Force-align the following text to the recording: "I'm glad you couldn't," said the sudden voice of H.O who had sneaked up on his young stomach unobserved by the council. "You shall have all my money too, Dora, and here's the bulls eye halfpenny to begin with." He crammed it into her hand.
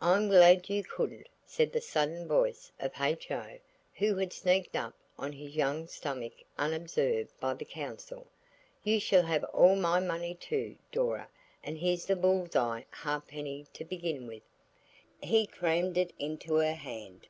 "I'm 0.00 0.26
glad 0.26 0.68
you 0.68 0.82
couldn't," 0.82 1.28
said 1.46 1.70
the 1.72 1.80
sudden 1.80 2.26
voice 2.26 2.72
of 2.80 3.00
H.O 3.00 3.58
who 3.94 4.16
had 4.16 4.32
sneaked 4.32 4.74
up 4.74 4.92
on 5.16 5.30
his 5.30 5.54
young 5.54 5.86
stomach 5.86 6.32
unobserved 6.58 7.30
by 7.38 7.54
the 7.54 7.64
council. 7.64 8.26
"You 8.82 8.98
shall 8.98 9.22
have 9.22 9.44
all 9.44 9.76
my 9.76 10.00
money 10.00 10.34
too, 10.34 10.74
Dora, 10.90 11.28
and 11.62 11.78
here's 11.78 12.06
the 12.06 12.16
bulls 12.16 12.56
eye 12.56 12.86
halfpenny 12.90 13.68
to 13.74 13.84
begin 13.84 14.26
with." 14.26 14.42
He 15.22 15.46
crammed 15.46 15.96
it 15.96 16.12
into 16.18 16.54
her 16.54 16.72
hand. 16.74 17.28